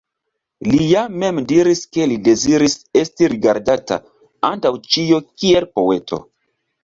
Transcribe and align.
Li 0.67 0.85
ja 0.91 1.01
mem 1.23 1.41
diris 1.51 1.81
ke 1.97 2.07
li 2.11 2.15
deziris 2.29 2.77
esti 3.01 3.29
rigardata, 3.35 3.99
antaŭ 4.51 4.71
ĉio, 4.95 5.23
kiel 5.43 5.69
poeto. 5.79 6.23